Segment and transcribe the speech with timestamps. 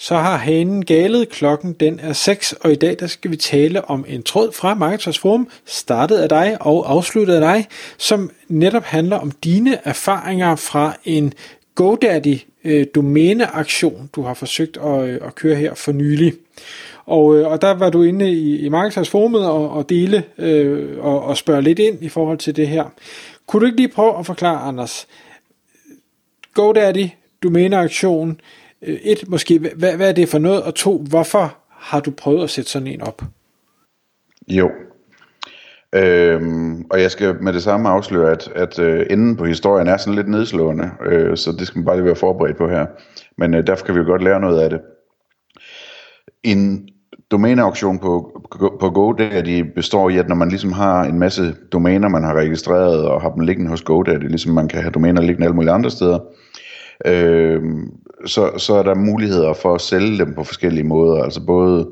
[0.00, 3.84] Så har hanen galet, klokken den er 6, og i dag der skal vi tale
[3.84, 7.66] om en tråd fra Marketers Forum, startet af dig og afsluttet af dig,
[7.98, 11.32] som netop handler om dine erfaringer fra en
[11.74, 16.32] GoDaddy øh, domæneaktion, du har forsøgt at, øh, at køre her for nylig.
[17.06, 20.98] Og, øh, og der var du inde i, i Marketers Forumet og, og dele øh,
[20.98, 22.84] og, og spørge lidt ind i forhold til det her.
[23.46, 25.06] Kunne du ikke lige prøve at forklare, Anders,
[26.54, 27.08] GoDaddy,
[27.42, 28.40] domæneaktion,
[28.82, 32.44] Øh, et, måske, hvad, hvad er det for noget, og to, hvorfor har du prøvet
[32.44, 33.22] at sætte sådan en op?
[34.48, 34.70] Jo,
[35.94, 39.96] Øhm, og jeg skal med det samme afsløre, at, at øh, enden på historien er
[39.96, 42.86] sådan lidt nedslående, øh, så det skal man bare lige være forberedt på her.
[43.38, 44.80] Men øh, derfor kan vi jo godt lære noget af det.
[46.42, 46.88] En
[47.30, 48.42] domæneauktion på,
[48.80, 53.08] på GoDaddy består i, at når man ligesom har en masse domæner, man har registreret
[53.08, 55.90] og har dem liggende hos GoDaddy, ligesom man kan have domæner liggende alle mulige andre
[55.90, 56.67] steder, øh,
[57.06, 57.92] Øhm,
[58.26, 61.22] så, så er der muligheder for at sælge dem på forskellige måder.
[61.22, 61.88] Altså både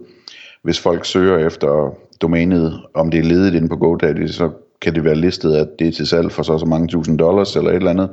[0.63, 4.51] hvis folk søger efter domænet, om det er ledigt inde på GoDaddy, så
[4.83, 7.57] kan det være listet, at det er til salg for så så mange tusind dollars
[7.57, 8.11] eller et eller andet.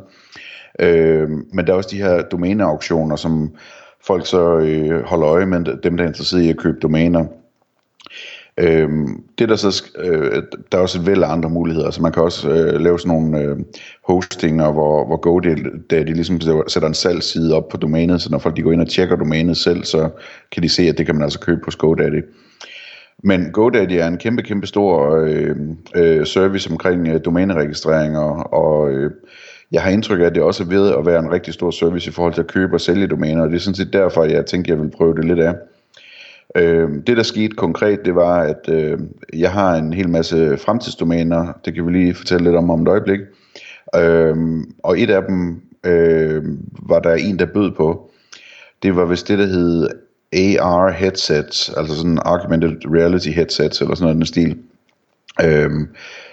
[0.79, 3.55] Øh, men der er også de her domæneauktioner, som
[4.01, 7.25] folk så øh, holder øje med, dem der er interesseret i at købe domæner.
[8.57, 12.11] Øhm, det der så, øh, der er også et væld af andre muligheder, så man
[12.11, 13.57] kan også øh, lave sådan nogle øh,
[14.07, 18.61] hostinger, hvor, hvor GoDaddy ligesom sætter en salgsside op på domænet, så når folk de
[18.61, 20.09] går ind og tjekker domænet selv, så
[20.51, 22.23] kan de se, at det kan man altså købe på GoDaddy.
[23.23, 25.55] Men GoDaddy er en kæmpe, kæmpe stor øh,
[25.95, 29.11] øh, service omkring øh, domæneregistreringer, og øh,
[29.71, 32.09] jeg har indtryk af, at det også er ved at være en rigtig stor service
[32.09, 34.45] i forhold til at købe og sælge domæner, og det er sådan set derfor, jeg
[34.45, 35.55] tænkte, at jeg vil prøve det lidt af.
[36.55, 38.99] Øh, det der skete konkret, det var, at øh,
[39.33, 42.87] jeg har en hel masse fremtidsdomæner, det kan vi lige fortælle lidt om om et
[42.87, 43.19] øjeblik.
[43.95, 44.35] Øh,
[44.83, 46.43] og et af dem øh,
[46.89, 48.11] var der en, der bød på.
[48.83, 49.87] Det var vist det, der hed
[50.33, 54.57] AR headsets, altså sådan augmented reality headsets, eller sådan noget den stil.
[55.43, 55.87] Øhm,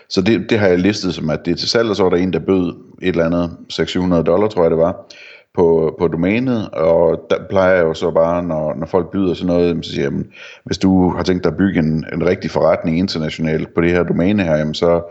[0.08, 2.10] så det, det har jeg listet som, at det er til salg, og så var
[2.10, 5.06] der en, der bød et eller andet 600 dollar, tror jeg det var
[5.54, 9.46] på, på domænet, og der plejer jeg jo så bare, når, når folk byder sådan
[9.46, 10.26] noget, så siger jeg, jamen,
[10.64, 14.02] hvis du har tænkt dig at bygge en, en rigtig forretning internationalt på det her
[14.02, 15.02] domæne her, jamen, så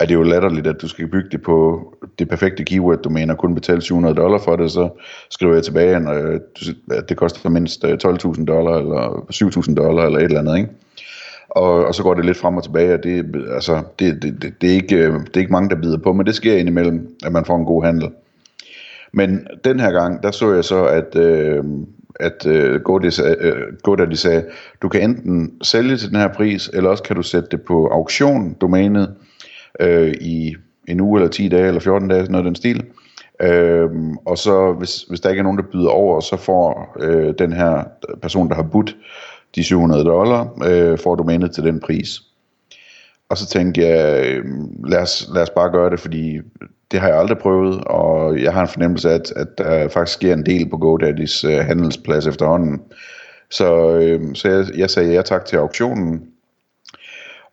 [0.00, 1.82] er det jo latterligt, at du skal bygge det på
[2.18, 4.88] det perfekte keyword-domæne og kun betale 700 dollar for det, så
[5.30, 6.40] skriver jeg tilbage, øh,
[6.90, 9.26] at det koster mindst øh, 12.000 dollar eller
[9.68, 10.70] 7.000 dollar eller et eller andet, ikke?
[11.50, 14.54] Og, og så går det lidt frem og tilbage, og det, altså, det, det, det,
[14.60, 17.16] det, er ikke, øh, det er ikke mange, der bider på, men det sker indimellem,
[17.24, 18.10] at man får en god handel.
[19.12, 21.64] Men den her gang, der så jeg så, at, øh,
[22.20, 22.80] at øh, øh
[23.82, 24.44] Godaddy øh, sagde,
[24.82, 27.86] du kan enten sælge til den her pris, eller også kan du sætte det på
[27.86, 29.14] auktion, domænet,
[29.80, 30.56] øh, i
[30.88, 32.84] en uge eller 10 dage, eller 14 dage, sådan noget den stil.
[33.42, 33.90] Øh,
[34.24, 37.52] og så, hvis, hvis der ikke er nogen, der byder over, så får øh, den
[37.52, 37.84] her
[38.22, 38.96] person, der har budt
[39.54, 42.20] de 700 dollar, øh, får domænet til den pris.
[43.28, 44.44] Og så tænkte jeg, øh,
[44.84, 46.38] lad os, lad os bare gøre det, fordi
[46.90, 50.16] det har jeg aldrig prøvet, og jeg har en fornemmelse af, at, at der faktisk
[50.16, 52.80] sker en del på GoDaddy's uh, handelsplads efterhånden.
[53.50, 56.22] Så, øh, så jeg, jeg sagde ja tak til auktionen,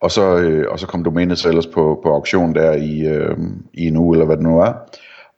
[0.00, 3.36] og så, øh, og så kom domænet så ellers på, på auktion der i, øh,
[3.74, 4.72] i en uge, eller hvad det nu er.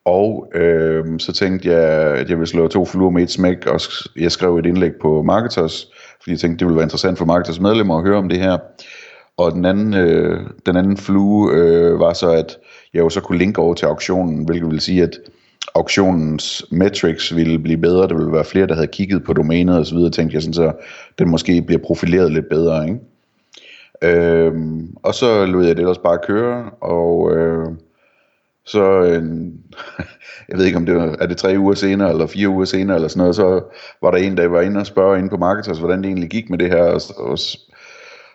[0.05, 1.83] Og øh, så tænkte jeg,
[2.19, 3.81] at jeg ville slå to fluer med et smæk, og
[4.17, 5.87] jeg skrev et indlæg på Marketers,
[6.23, 8.59] fordi jeg tænkte, det ville være interessant for Marketers medlemmer at høre om det her.
[9.37, 12.57] Og den anden, øh, den anden flue øh, var så, at
[12.95, 15.19] jeg jo så kunne linke over til auktionen, hvilket vil sige, at
[15.75, 19.87] auktionens metrics ville blive bedre, der ville være flere, der havde kigget på domænet og
[19.87, 20.73] så videre, tænkte jeg sådan, så
[21.19, 23.01] den måske bliver profileret lidt bedre, ikke?
[24.03, 27.67] Øhm, og så lod jeg det ellers bare køre, og øh,
[28.65, 29.23] så, øh,
[30.49, 32.97] jeg ved ikke om det var, er det tre uger senere, eller fire uger senere,
[32.97, 33.61] eller sådan noget, så
[34.03, 36.51] var der en, der var inde og spørge inde på Marketers, hvordan det egentlig gik
[36.51, 37.39] med det her, og, og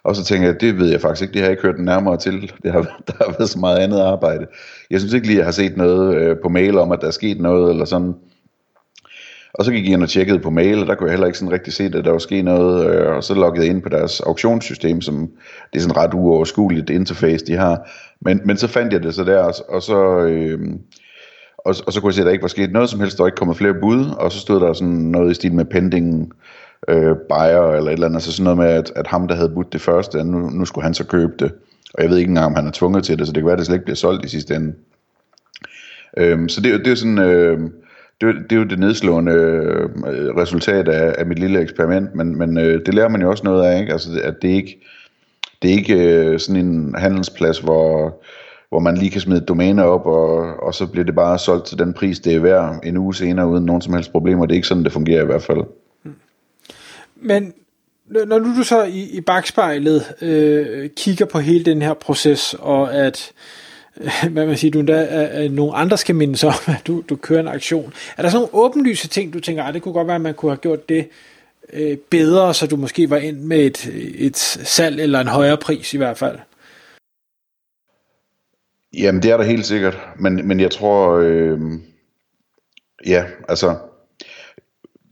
[0.06, 2.18] og så tænker jeg, det ved jeg faktisk ikke, det har jeg ikke hørt nærmere
[2.18, 2.52] til.
[2.64, 4.46] Det har, der har været så meget andet arbejde.
[4.90, 7.12] Jeg synes ikke lige, jeg har set noget øh, på mail om, at der er
[7.12, 8.14] sket noget, eller sådan.
[9.54, 11.38] Og så gik jeg ind og tjekkede på mail, og der kunne jeg heller ikke
[11.38, 12.88] sådan rigtig se, at der var sket noget.
[12.90, 15.30] Øh, og så loggede jeg ind på deres auktionssystem, som
[15.74, 17.90] det er sådan ret uoverskueligt interface, de har.
[18.22, 20.20] Men, men så fandt jeg det så der, og så...
[20.20, 20.60] Øh,
[21.58, 23.24] og, og så kunne jeg se, at der ikke var sket noget som helst, der
[23.24, 26.34] var ikke kommet flere bud, og så stod der sådan noget i stil med pending
[26.88, 29.50] øh, buyer eller et eller andet, Så sådan noget med, at, at ham, der havde
[29.50, 31.52] budt det første, nu, nu skulle han så købe det.
[31.94, 33.54] Og jeg ved ikke engang, om han er tvunget til det, så det kan være,
[33.54, 34.74] at det slet ikke bliver solgt i sidste ende.
[36.18, 37.18] Øhm, så det, det er sådan...
[37.18, 37.60] Øh,
[38.22, 39.90] det, det er jo det nedslående øh,
[40.38, 43.66] resultat af, af mit lille eksperiment, men, men øh, det lærer man jo også noget
[43.66, 43.92] af, ikke?
[43.92, 44.82] Altså, at det ikke
[45.62, 48.22] det er ikke øh, sådan en handelsplads, hvor,
[48.70, 51.80] hvor man lige kan smide domæner op, og, og så bliver det bare solgt til
[51.80, 54.46] den pris, det er værd en uge senere, uden nogen som helst problemer.
[54.46, 55.64] Det er ikke sådan, det fungerer i hvert fald.
[57.26, 57.54] Men
[58.10, 63.32] når du så i, i bagspejlet øh, kigger på hele den her proces, og at
[63.98, 67.16] øh, hvad man siger, du endda, at nogle andre skal mindes om, at du, du
[67.16, 67.94] kører en aktion.
[68.18, 70.34] Er der sådan nogle åbenlyse ting, du tænker, at det kunne godt være, at man
[70.34, 71.08] kunne have gjort det
[71.74, 75.94] øh, bedre, så du måske var ind med et, et salg eller en højere pris
[75.94, 76.40] i hvert fald?
[78.94, 79.98] Jamen, det er der helt sikkert.
[80.20, 81.60] Men, men jeg tror, øh,
[83.06, 83.76] ja, altså,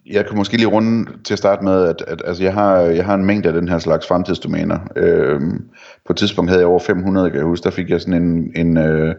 [0.06, 3.06] jeg kan måske lige runde til at starte med, at, at altså, jeg, har, jeg
[3.06, 4.80] har en mængde af den her slags fremtidsdomæner.
[4.96, 5.64] Øhm,
[6.06, 7.64] på et tidspunkt havde jeg over 500, kan jeg huske.
[7.64, 9.16] Der fik jeg sådan en, en øh,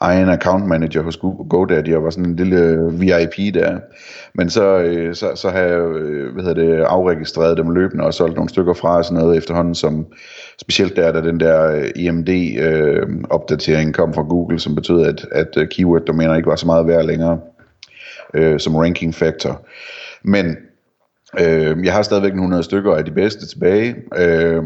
[0.00, 1.16] egen account manager hos
[1.50, 3.78] GoDaddy, og var sådan en lille øh, VIP der.
[4.34, 8.14] Men så, øh, så, så har jeg øh, hvad hedder det, afregistreret dem løbende og
[8.14, 10.06] solgt nogle stykker fra og sådan noget efterhånden, som
[10.60, 15.68] specielt der, da den der EMD-opdatering øh, øh kom fra Google, som betød, at, at
[15.70, 17.38] keyword-domæner ikke var så meget værd længere
[18.58, 19.62] som ranking factor.
[20.26, 20.56] Men
[21.40, 24.62] øh, jeg har stadigvæk 100 stykker af de bedste tilbage, øh,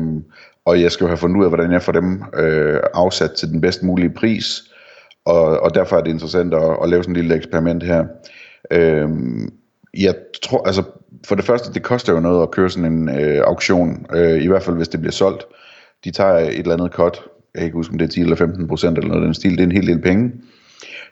[0.65, 3.49] og jeg skal jo have fundet ud af, hvordan jeg får dem øh, afsat til
[3.49, 4.63] den bedst mulige pris,
[5.25, 8.05] og, og derfor er det interessant at, at lave sådan en lille eksperiment her.
[8.71, 9.09] Øh,
[9.99, 10.83] jeg tror, altså
[11.27, 14.47] for det første, det koster jo noget at køre sådan en øh, auktion, øh, i
[14.47, 15.45] hvert fald hvis det bliver solgt.
[16.05, 17.21] De tager et eller andet cut,
[17.55, 19.51] jeg kan ikke huske, om det er 10 eller 15 procent eller noget den stil,
[19.51, 20.33] det er en hel del penge.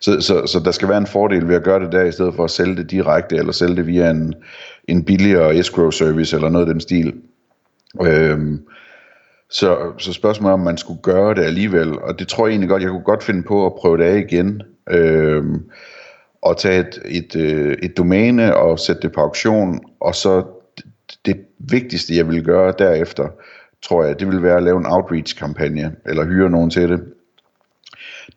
[0.00, 2.34] Så, så, så der skal være en fordel ved at gøre det der, i stedet
[2.34, 4.34] for at sælge det direkte, eller sælge det via en,
[4.88, 7.14] en billigere escrow service, eller noget af den stil.
[8.02, 8.62] Øhm,
[9.50, 12.68] så, så spørgsmålet er, om man skulle gøre det alligevel, og det tror jeg egentlig
[12.68, 15.62] godt, jeg kunne godt finde på at prøve det af igen, øhm,
[16.42, 20.44] og tage et, et, øh, et domæne og sætte det på auktion, og så
[21.26, 23.28] det vigtigste, jeg vil gøre derefter,
[23.82, 27.00] tror jeg, det vil være at lave en outreach-kampagne, eller hyre nogen til det.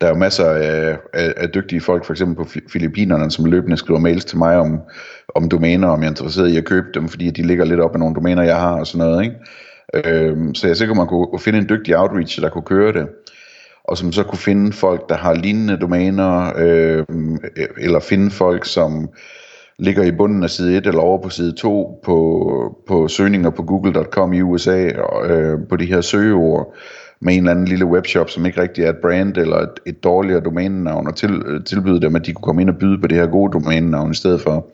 [0.02, 3.76] Der er jo masser af, af, af dygtige folk, for eksempel på Filippinerne, som løbende
[3.76, 4.80] skriver mails til mig om,
[5.34, 7.94] om domæner, om jeg er interesseret i at købe dem, fordi de ligger lidt op
[7.94, 9.24] af nogle domæner, jeg har og sådan noget.
[9.24, 9.36] Ikke?
[9.94, 13.08] Øhm, så jeg er sikker, man kunne finde en dygtig outreach, der kunne køre det,
[13.84, 17.04] og som så kunne finde folk, der har lignende domæner, øh,
[17.78, 19.08] eller finde folk, som
[19.78, 23.62] ligger i bunden af side 1 eller over på side 2 på, på søgninger på
[23.62, 26.74] google.com i USA, og, øh, på de her søgeord,
[27.22, 30.04] med en eller anden lille webshop, som ikke rigtig er et brand eller et, et
[30.04, 33.06] dårligere domænenavn, og til, øh, tilbyde dem, at de kunne komme ind og byde på
[33.06, 34.66] det her gode domænenavn i stedet for.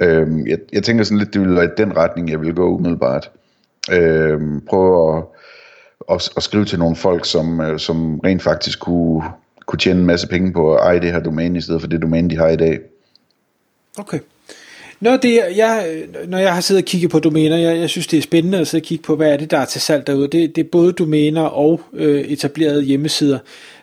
[0.00, 2.68] Øhm, jeg, jeg tænker sådan lidt, det ville være i den retning, jeg vil gå
[2.68, 3.30] umiddelbart.
[3.92, 5.24] Øhm, prøve at,
[6.10, 9.22] at, at skrive til nogle folk, som, øh, som rent faktisk kunne,
[9.66, 12.02] kunne tjene en masse penge på at eje det her domæne, i stedet for det
[12.02, 12.80] domæne, de har i dag.
[13.98, 14.18] Okay.
[15.00, 18.06] Når, det, jeg, øh, når jeg har siddet og kigget på domæner, jeg, jeg synes,
[18.06, 20.06] det er spændende at sidde og kigge på, hvad er det, der er til salg
[20.06, 20.28] derude.
[20.28, 23.38] Det, det er både domæner og øh, etablerede hjemmesider.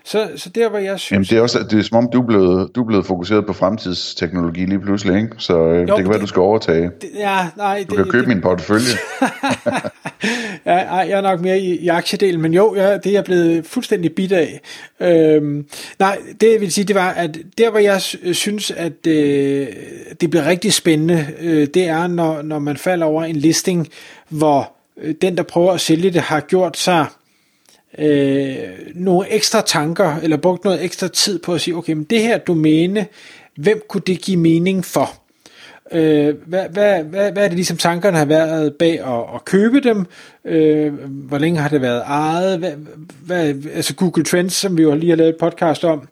[0.05, 1.11] Så, så der, hvor jeg synes...
[1.11, 3.45] Jamen, det er, også, det er som om, du er, blevet, du er blevet fokuseret
[3.45, 5.29] på fremtidsteknologi lige pludselig, ikke?
[5.37, 6.91] Så øh, jo, det kan det, være, du skal overtage.
[7.01, 8.85] Det, ja, nej, du det, kan købe det, min portefølje.
[10.65, 13.23] ja, ej, jeg er nok mere i, i aktiedelen, men jo, ja, det er jeg
[13.23, 14.61] blevet fuldstændig bit af.
[14.99, 15.65] Øhm,
[15.99, 18.01] nej, det jeg vil sige, det var, at der, hvor jeg
[18.35, 19.67] synes, at øh,
[20.21, 23.87] det bliver rigtig spændende, øh, det er, når, når man falder over en listing,
[24.29, 24.71] hvor
[25.01, 27.05] øh, den, der prøver at sælge det, har gjort sig
[27.97, 28.55] øh,
[28.95, 32.37] nogle ekstra tanker, eller brugt noget ekstra tid på at sige, okay, men det her
[32.37, 33.05] domæne,
[33.57, 35.21] hvem kunne det give mening for?
[35.91, 39.79] Øh, hvad, hvad, hvad, hvad er det ligesom tankerne har været bag at, at købe
[39.79, 40.05] dem?
[40.45, 42.59] Øh, hvor længe har det været ejet?
[42.59, 42.71] Hvad,
[43.25, 46.07] hvad, altså Google Trends, som vi jo lige har lavet et podcast om,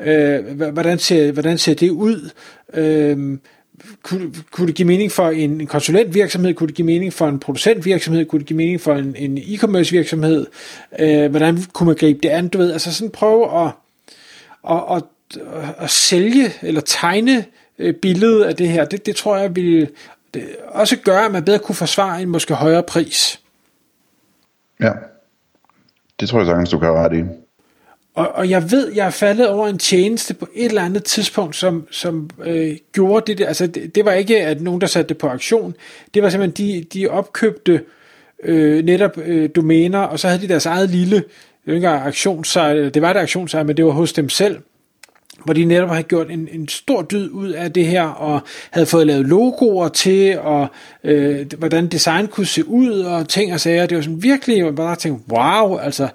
[0.00, 2.30] øh, hvordan, ser, hvordan ser det ud?
[2.74, 3.38] Øh,
[4.02, 8.26] kunne, kunne det give mening for en, konsulentvirksomhed, kunne det give mening for en producentvirksomhed,
[8.26, 10.46] kunne det give mening for en, en e-commerce virksomhed,
[10.98, 13.72] øh, hvordan kunne man gribe det an, du ved, altså sådan prøve at,
[14.70, 15.02] at, at,
[15.78, 17.44] at, sælge eller tegne
[17.78, 19.88] øh, billedet af det her, det, det tror jeg vil
[20.68, 23.40] også gøre, at man bedre kunne forsvare en måske højere pris.
[24.80, 24.92] Ja,
[26.20, 27.47] det tror jeg sagtens, du kan ret i.
[28.18, 31.56] Og, og jeg ved, jeg er faldet over en tjeneste på et eller andet tidspunkt,
[31.56, 33.46] som, som øh, gjorde det der.
[33.46, 35.74] Altså, det, det var ikke, at nogen, der satte det på aktion.
[36.14, 37.80] Det var simpelthen, de, de opkøbte
[38.44, 41.24] øh, netop øh, domæner, og så havde de deres eget lille, det
[41.66, 44.56] var ikke aktionssejl, det var et aktionssejl, men det var hos dem selv.
[45.44, 48.86] hvor de netop havde gjort en, en stor dyd ud af det her, og havde
[48.86, 50.66] fået lavet logoer til, og
[51.04, 53.86] øh, hvordan design kunne se ud, og ting og sager.
[53.86, 56.08] Det var sådan virkelig, man bare tænkte, wow, altså,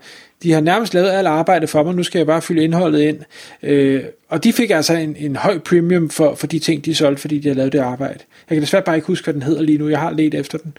[0.43, 3.19] de har nærmest lavet alt arbejde for mig, nu skal jeg bare fylde indholdet ind.
[3.63, 7.21] Øh, og de fik altså en, en høj premium for, for de ting, de solgte,
[7.21, 8.19] fordi de har lavet det arbejde.
[8.49, 9.89] Jeg kan desværre bare ikke huske, hvad den hedder lige nu.
[9.89, 10.77] Jeg har let efter den.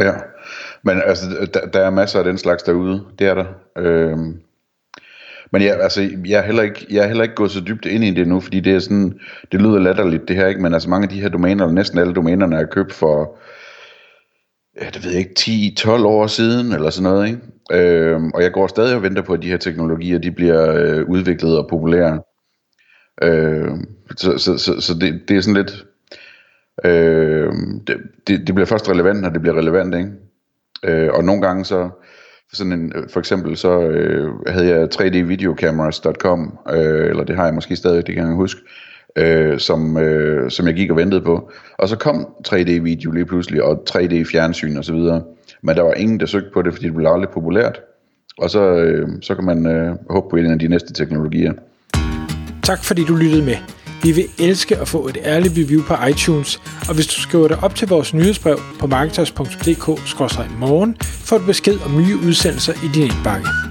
[0.00, 0.12] Ja,
[0.82, 3.04] men altså, der, der er masser af den slags derude.
[3.18, 3.46] Det er der.
[3.78, 4.40] Øhm,
[5.50, 8.04] men jeg, altså, jeg, er heller ikke, jeg er heller ikke gået så dybt ind
[8.04, 9.20] i det nu, fordi det er sådan,
[9.52, 10.62] det lyder latterligt det her, ikke?
[10.62, 13.38] men altså mange af de her domæner, eller næsten alle domænerne er købt for,
[14.80, 17.40] ja, det ved jeg ikke, 10-12 år siden, eller sådan noget, ikke?
[17.72, 21.04] Øhm, og jeg går stadig og venter på, at de her teknologier, de bliver øh,
[21.08, 22.20] udviklet og populære.
[23.22, 23.84] Øhm,
[24.16, 25.86] så så, så, så det, det er sådan lidt,
[26.84, 27.52] øh,
[27.86, 30.10] det, det, det bliver først relevant, når det bliver relevant, ikke?
[30.84, 31.90] Øh, og nogle gange så,
[32.52, 37.54] sådan en, øh, for eksempel så øh, havde jeg 3dvideocameras.com, øh, eller det har jeg
[37.54, 38.60] måske stadig, det kan jeg huske,
[39.18, 41.50] øh, som, øh, som jeg gik og ventede på.
[41.78, 45.22] Og så kom 3D-video lige pludselig, og 3D-fjernsyn og så videre.
[45.62, 47.80] Men der var ingen, der søgte på det, fordi det blev aldrig populært.
[48.38, 51.52] Og så, øh, så kan man øh, håbe på en af de næste teknologier.
[52.62, 53.56] Tak fordi du lyttede med.
[54.02, 57.58] Vi vil elske at få et ærligt review på iTunes, og hvis du skriver dig
[57.62, 63.67] op til vores nyhedsbrev på marketers.dk-morgen, får du besked om nye udsendelser i din indbakke.